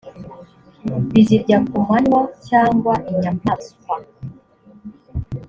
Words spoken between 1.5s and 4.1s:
ku manywa cyangwa inyamaswa